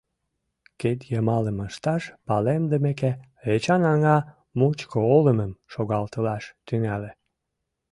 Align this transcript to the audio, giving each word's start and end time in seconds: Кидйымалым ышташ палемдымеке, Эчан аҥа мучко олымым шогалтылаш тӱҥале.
Кидйымалым 0.79 1.57
ышташ 1.67 2.03
палемдымеке, 2.27 3.11
Эчан 3.53 3.83
аҥа 3.93 4.17
мучко 4.57 4.99
олымым 5.15 5.51
шогалтылаш 5.73 6.43
тӱҥале. 6.65 7.11